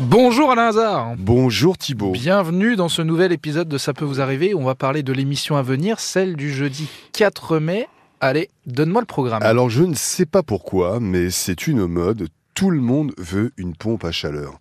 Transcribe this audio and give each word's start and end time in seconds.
Bonjour 0.00 0.50
Alain 0.50 0.68
Hazard 0.68 1.14
Bonjour 1.18 1.78
Thibault. 1.78 2.12
Bienvenue 2.12 2.76
dans 2.76 2.88
ce 2.88 3.02
nouvel 3.02 3.32
épisode 3.32 3.68
de 3.68 3.78
Ça 3.78 3.92
peut 3.92 4.04
vous 4.04 4.20
arriver. 4.20 4.54
On 4.54 4.64
va 4.64 4.74
parler 4.74 5.02
de 5.02 5.12
l'émission 5.12 5.56
à 5.56 5.62
venir, 5.62 6.00
celle 6.00 6.36
du 6.36 6.52
jeudi 6.52 6.88
4 7.12 7.58
mai. 7.58 7.88
Allez, 8.20 8.50
donne-moi 8.66 9.00
le 9.02 9.06
programme. 9.06 9.42
Alors 9.42 9.70
je 9.70 9.82
ne 9.84 9.94
sais 9.94 10.26
pas 10.26 10.42
pourquoi, 10.42 10.98
mais 11.00 11.30
c'est 11.30 11.66
une 11.66 11.86
mode. 11.86 12.28
Tout 12.54 12.70
le 12.70 12.80
monde 12.80 13.12
veut 13.18 13.50
une 13.56 13.74
pompe 13.74 14.04
à 14.04 14.12
chaleur. 14.12 14.60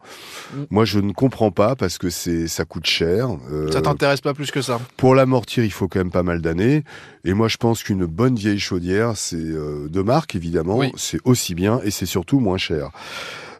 Mm. 0.56 0.62
Moi, 0.72 0.84
je 0.84 0.98
ne 1.00 1.12
comprends 1.12 1.52
pas 1.52 1.76
parce 1.76 2.00
que 2.00 2.10
c'est 2.10 2.48
ça 2.48 2.66
coûte 2.66 2.88
cher. 2.88 3.28
Euh, 3.52 3.72
Ça 3.72 3.84
t'intéresse 3.84 4.20
pas 4.22 4.34
plus 4.34 4.50
que 4.50 4.64
ça 4.64 4.80
pour 4.98 5.14
l'amortir, 5.14 5.64
il 5.64 5.72
faut 5.72 5.88
quand 5.88 6.00
même 6.00 6.10
pas 6.10 6.24
mal 6.24 6.42
d'années. 6.42 6.84
Et 7.24 7.34
moi, 7.34 7.48
je 7.50 7.58
pense 7.58 7.84
qu'une 7.84 8.06
bonne 8.08 8.36
vieille 8.36 8.60
chaudière, 8.60 9.16
c'est 9.16 9.36
euh, 9.38 9.88
de 9.90 10.02
marque 10.02 10.34
évidemment, 10.36 10.78
Oui. 10.78 10.92
c'est 10.96 11.20
aussi 11.24 11.54
bien 11.54 11.82
et 11.84 11.92
c'est 11.92 12.08
surtout 12.08 12.40
moins 12.40 12.58
cher. 12.58 12.90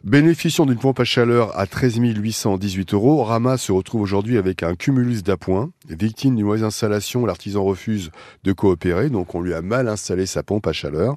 Bénéficiant 0.04 0.66
d'une 0.66 0.78
pompe 0.78 1.00
à 1.00 1.04
chaleur 1.04 1.58
à 1.58 1.66
13 1.66 1.96
818 1.96 2.92
euros, 2.92 3.24
Rama 3.24 3.56
se 3.56 3.72
retrouve 3.72 4.02
aujourd'hui 4.02 4.36
avec 4.36 4.62
un 4.62 4.74
cumulus 4.74 5.22
d'appoint. 5.22 5.70
Victime 5.88 6.36
d'une 6.36 6.44
mauvaise 6.44 6.62
installation, 6.62 7.24
l'artisan 7.24 7.64
refuse 7.64 8.10
de 8.42 8.52
coopérer, 8.52 9.08
donc 9.08 9.34
on 9.34 9.40
lui 9.40 9.54
a 9.54 9.62
mal 9.62 9.88
installé 9.88 10.26
sa 10.26 10.42
pompe 10.42 10.66
à 10.66 10.74
chaleur. 10.74 11.16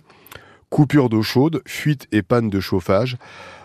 Coupure 0.69 1.09
d'eau 1.09 1.21
chaude, 1.21 1.61
fuite 1.67 2.07
et 2.13 2.21
panne 2.21 2.49
de 2.49 2.61
chauffage. 2.61 3.17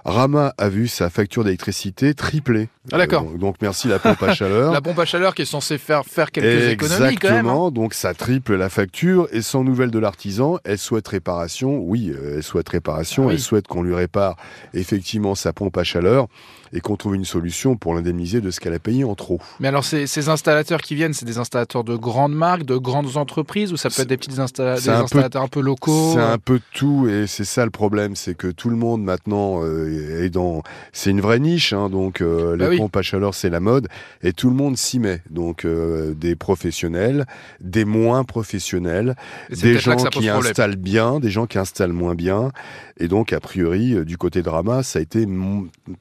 Rama 0.05 0.53
a 0.59 0.69
vu 0.69 0.89
sa 0.89 1.11
facture 1.11 1.45
d'électricité 1.45 2.15
tripler. 2.15 2.69
Ah, 2.91 2.99
d'accord. 2.99 3.23
Euh, 3.23 3.27
donc, 3.33 3.39
donc 3.39 3.57
merci 3.63 3.87
la 3.89 3.99
pompe 4.01 4.23
à 4.23 4.35
chaleur. 4.35 4.73
La 4.73 4.81
pompe 4.81 4.99
à 4.99 5.05
chaleur 5.05 5.35
qui 5.35 5.43
est 5.43 5.47
censée 5.47 5.79
faire, 5.79 6.05
faire 6.05 6.31
quelques 6.33 6.71
économies 6.73 7.15
quand 7.17 7.29
même. 7.29 7.37
hein. 7.37 7.39
Exactement, 7.39 7.71
donc 7.71 7.95
ça 7.95 8.13
triple 8.13 8.57
la 8.57 8.69
facture 8.69 9.29
et 9.33 9.43
sans 9.43 9.63
nouvelle 9.63 9.91
de 9.93 9.99
l'artisan, 10.01 10.59
elle 10.65 10.79
souhaite 10.79 11.07
réparation, 11.09 11.79
oui, 11.79 12.11
euh, 12.13 12.35
elle 12.39 12.43
souhaite 12.43 12.69
réparation, 12.71 13.25
Ah 13.25 13.27
oui. 13.29 13.35
elle 13.35 13.41
souhaite 13.41 13.69
qu'on 13.69 13.83
lui 13.83 13.95
répare 13.95 14.37
effectivement 14.75 15.35
sa 15.35 15.53
pompe 15.53 15.77
à 15.77 15.85
chaleur 15.85 16.27
et 16.75 16.81
qu'on 16.81 16.97
trouve 16.97 17.15
une 17.15 17.27
solution 17.27 17.77
pour 17.77 17.95
l'indemniser 17.95 18.41
de 18.41 18.51
ce 18.51 18.59
qu'elle 18.59 18.73
a 18.73 18.79
payé 18.79 19.05
en 19.05 19.15
trop. 19.15 19.39
Mais 19.61 19.69
alors, 19.69 19.85
ces, 19.85 20.07
ces 20.07 20.31
installateurs 20.31 20.81
qui 20.81 20.95
viennent, 20.95 21.13
c'est 21.13 21.27
des 21.27 21.37
installateurs 21.37 21.85
de 21.85 21.97
grandes 21.97 22.35
marques, 22.35 22.63
de 22.65 22.77
grandes 22.79 23.19
entreprises, 23.19 23.75
ou 23.75 23.77
ça 23.77 23.91
peut 23.91 24.01
être 24.03 24.09
des 24.09 24.17
petits 24.17 24.41
installa- 24.41 24.77
c'est 24.79 24.85
des 24.85 24.89
un 24.89 24.97
peu- 25.01 25.05
installateurs 25.05 25.43
un 25.43 25.49
peu 25.49 25.61
locaux 25.61 26.13
C'est 26.15 26.21
un 26.21 26.39
peu 26.39 26.55
de 26.59 26.63
tout 26.73 27.07
et 27.09 27.27
c'est 27.27 27.45
ça 27.45 27.67
le 27.67 27.71
problème, 27.71 28.17
c'est 28.17 28.35
que 28.35 28.49
tout 28.49 28.71
le 28.71 28.77
monde 28.77 29.03
maintenant 29.05 29.63
euh, 29.63 29.92
est 29.95 30.31
dans... 30.31 30.63
C'est 30.93 31.11
une 31.11 31.21
vraie 31.21 31.39
niche, 31.41 31.73
hein, 31.73 31.89
donc 31.89 32.21
euh, 32.21 32.57
Bah 32.57 32.65
les 32.65 32.71
oui. 32.71 32.77
pompes 32.79 32.97
à 32.97 33.03
chaleur 33.03 33.35
c'est 33.35 33.51
la 33.51 33.61
mode 33.61 33.89
et 34.23 34.33
tout 34.33 34.49
le 34.49 34.57
monde 34.57 34.77
s'y 34.77 34.99
met. 34.99 35.23
Donc 35.31 35.65
euh, 35.65 36.15
des 36.15 36.37
professionnels, 36.37 37.27
des 37.61 37.85
moins 37.85 38.25
professionnels, 38.25 39.17
Et 39.51 39.57
des 39.57 39.79
gens 39.79 39.97
qui 39.97 40.29
installent 40.29 40.77
bien, 40.77 41.21
des 41.21 41.31
gens 41.31 41.47
qui 41.47 41.59
installent 41.59 41.93
moins 41.93 42.15
bien. 42.15 42.53
Et 42.99 43.09
donc, 43.09 43.33
a 43.33 43.41
priori, 43.41 43.95
euh, 43.95 44.05
du 44.05 44.17
côté 44.17 44.43
de 44.43 44.49
Rama, 44.49 44.83
ça 44.83 44.99
a 44.99 45.03
été 45.03 45.27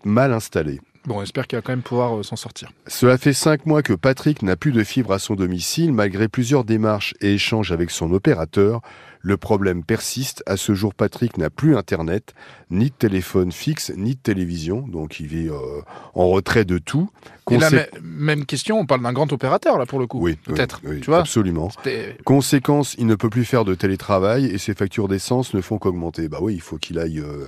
mal 0.03 0.33
installé. 0.33 0.79
Bon, 1.05 1.17
on 1.17 1.23
espère 1.23 1.47
qu'il 1.47 1.57
va 1.57 1.61
quand 1.61 1.71
même 1.71 1.81
pouvoir 1.81 2.17
euh, 2.17 2.23
s'en 2.23 2.35
sortir. 2.35 2.71
Cela 2.87 3.17
fait 3.17 3.33
cinq 3.33 3.65
mois 3.65 3.81
que 3.81 3.93
Patrick 3.93 4.43
n'a 4.43 4.55
plus 4.55 4.71
de 4.71 4.83
fibre 4.83 5.13
à 5.13 5.19
son 5.19 5.35
domicile, 5.35 5.93
malgré 5.93 6.27
plusieurs 6.27 6.63
démarches 6.63 7.15
et 7.21 7.33
échanges 7.33 7.71
avec 7.71 7.89
son 7.89 8.11
opérateur. 8.11 8.81
Le 9.23 9.37
problème 9.37 9.83
persiste. 9.83 10.43
À 10.47 10.57
ce 10.57 10.73
jour, 10.73 10.95
Patrick 10.95 11.37
n'a 11.37 11.51
plus 11.51 11.77
Internet, 11.77 12.33
ni 12.71 12.85
de 12.85 12.95
téléphone 12.95 13.51
fixe, 13.51 13.91
ni 13.95 14.15
de 14.15 14.19
télévision. 14.19 14.87
Donc, 14.87 15.19
il 15.19 15.27
vit 15.27 15.47
euh, 15.47 15.81
en 16.15 16.29
retrait 16.29 16.65
de 16.65 16.79
tout. 16.79 17.09
Et 17.51 17.57
là, 17.57 17.69
même 18.01 18.45
question, 18.45 18.79
on 18.79 18.85
parle 18.85 19.03
d'un 19.03 19.13
grand 19.13 19.31
opérateur 19.31 19.77
là 19.77 19.85
pour 19.85 19.99
le 19.99 20.07
coup. 20.07 20.19
oui, 20.21 20.37
peut-être. 20.43 20.81
oui, 20.83 21.01
tu 21.01 21.07
vois 21.07 21.19
absolument. 21.19 21.69
Conséquence, 22.23 22.95
il 22.97 23.05
ne 23.05 23.15
peut 23.15 23.29
plus 23.29 23.45
faire 23.45 23.65
de 23.65 23.75
télétravail 23.75 24.45
et 24.45 24.57
ses 24.57 24.73
factures 24.73 25.07
d'essence 25.07 25.53
ne 25.53 25.61
font 25.61 25.77
qu'augmenter. 25.77 26.27
Bah 26.27 26.39
oui, 26.41 26.55
il 26.55 26.61
faut 26.61 26.77
qu'il 26.77 26.97
aille 26.97 27.19
euh, 27.19 27.47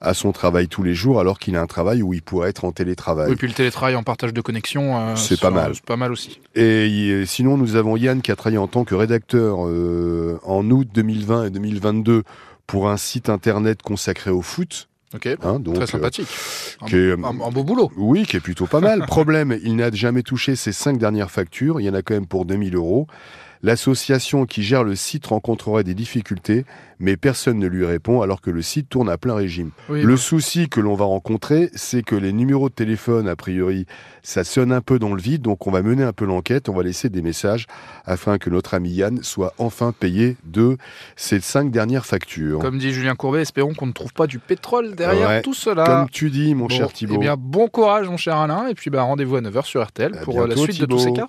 à 0.00 0.14
son 0.14 0.32
travail 0.32 0.68
tous 0.68 0.82
les 0.82 0.94
jours 0.94 1.20
alors 1.20 1.38
qu'il 1.38 1.56
a 1.56 1.60
un 1.62 1.66
travail 1.66 2.02
où 2.02 2.12
il 2.12 2.22
pourrait 2.22 2.50
être 2.50 2.64
en 2.64 2.72
télétravail. 2.72 3.30
Oui, 3.30 3.36
puis 3.36 3.48
le 3.48 3.54
télétravail 3.54 3.96
en 3.96 4.02
partage 4.02 4.32
de 4.34 4.40
connexion, 4.40 4.96
euh, 4.98 5.16
C'est 5.16 5.40
pas 5.40 5.50
mal. 5.50 5.72
C'est 5.74 5.84
pas 5.84 5.96
mal 5.96 6.12
aussi. 6.12 6.40
Et 6.54 6.86
y- 6.86 7.26
sinon, 7.26 7.56
nous 7.56 7.76
avons 7.76 7.96
Yann 7.96 8.20
qui 8.22 8.30
a 8.32 8.36
travaillé 8.36 8.58
en 8.58 8.68
tant 8.68 8.84
que 8.84 8.94
rédacteur 8.94 9.66
euh, 9.66 10.38
en 10.44 10.68
août 10.70 10.88
2020 10.92 11.46
et 11.46 11.50
2022 11.50 12.22
pour 12.66 12.88
un 12.90 12.96
site 12.96 13.28
internet 13.28 13.82
consacré 13.82 14.30
au 14.30 14.42
foot. 14.42 14.88
Ok, 15.14 15.28
hein, 15.44 15.60
donc, 15.60 15.74
très 15.76 15.84
euh, 15.84 15.86
sympathique. 15.86 16.26
Un, 16.82 16.86
qui 16.86 16.96
est- 16.96 17.12
un- 17.12 17.24
un 17.24 17.50
beau 17.50 17.62
boulot. 17.64 17.90
Oui, 17.96 18.24
qui 18.26 18.36
est 18.36 18.40
plutôt 18.40 18.66
pas 18.66 18.80
mal. 18.80 19.00
Problème, 19.06 19.56
il 19.62 19.76
n'a 19.76 19.90
jamais 19.92 20.22
touché 20.22 20.56
ses 20.56 20.72
cinq 20.72 20.98
dernières 20.98 21.30
factures. 21.30 21.80
Il 21.80 21.84
y 21.84 21.88
en 21.90 21.94
a 21.94 22.02
quand 22.02 22.14
même 22.14 22.26
pour 22.26 22.44
2000 22.44 22.74
euros. 22.74 23.06
L'association 23.62 24.46
qui 24.46 24.62
gère 24.62 24.84
le 24.84 24.94
site 24.94 25.26
rencontrerait 25.26 25.84
des 25.84 25.94
difficultés, 25.94 26.64
mais 26.98 27.16
personne 27.16 27.58
ne 27.58 27.66
lui 27.66 27.84
répond 27.84 28.22
alors 28.22 28.40
que 28.40 28.50
le 28.50 28.62
site 28.62 28.88
tourne 28.88 29.08
à 29.10 29.18
plein 29.18 29.34
régime. 29.34 29.70
Oui, 29.88 30.02
Le 30.02 30.16
souci 30.16 30.68
que 30.68 30.80
l'on 30.80 30.94
va 30.94 31.04
rencontrer, 31.04 31.70
c'est 31.74 32.02
que 32.02 32.14
les 32.14 32.32
numéros 32.32 32.68
de 32.68 32.74
téléphone, 32.74 33.28
a 33.28 33.36
priori, 33.36 33.86
ça 34.22 34.44
sonne 34.44 34.72
un 34.72 34.80
peu 34.80 34.98
dans 34.98 35.12
le 35.14 35.20
vide, 35.20 35.42
donc 35.42 35.66
on 35.66 35.70
va 35.70 35.82
mener 35.82 36.02
un 36.04 36.12
peu 36.12 36.24
l'enquête, 36.24 36.68
on 36.68 36.74
va 36.74 36.82
laisser 36.82 37.08
des 37.08 37.22
messages 37.22 37.66
afin 38.04 38.38
que 38.38 38.50
notre 38.50 38.74
ami 38.74 38.90
Yann 38.90 39.22
soit 39.22 39.52
enfin 39.58 39.92
payé 39.92 40.36
de 40.44 40.76
ses 41.16 41.40
cinq 41.40 41.70
dernières 41.70 42.06
factures. 42.06 42.60
Comme 42.60 42.78
dit 42.78 42.92
Julien 42.92 43.14
Courbet, 43.14 43.42
espérons 43.42 43.74
qu'on 43.74 43.86
ne 43.86 43.92
trouve 43.92 44.12
pas 44.12 44.26
du 44.26 44.38
pétrole 44.38 44.94
derrière 44.94 45.28
Ouais, 45.28 45.42
tout 45.42 45.54
cela. 45.54 45.84
Comme 45.84 46.10
tu 46.10 46.30
dis, 46.30 46.54
mon 46.54 46.66
Bon, 46.66 46.74
cher 46.74 46.92
Thibault. 46.92 47.14
Eh 47.16 47.18
bien, 47.18 47.36
bon 47.38 47.68
courage, 47.68 48.08
mon 48.08 48.16
cher 48.16 48.36
Alain. 48.36 48.66
Et 48.68 48.74
puis, 48.74 48.90
bah, 48.90 49.02
rendez-vous 49.02 49.36
à 49.36 49.40
9h 49.40 49.64
sur 49.64 49.84
RTL 49.84 50.14
À 50.16 50.22
pour 50.22 50.40
euh, 50.40 50.46
la 50.46 50.56
suite 50.56 50.80
de 50.80 50.86
tous 50.86 50.98
ces 50.98 51.12
cas. 51.12 51.26